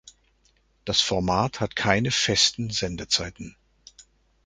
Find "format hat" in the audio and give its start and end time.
0.99-1.75